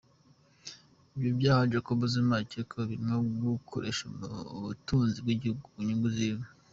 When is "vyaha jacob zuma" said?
1.39-2.35